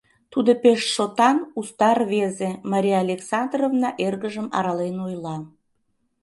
Тудо 0.31 0.51
пеш 0.63 0.79
шотан, 0.95 1.37
уста 1.59 1.89
рвезе,— 1.99 2.49
Мария 2.71 2.99
Александровна 3.05 3.89
эргыжым 4.05 4.47
арален 4.57 4.97
ойла. 5.07 5.37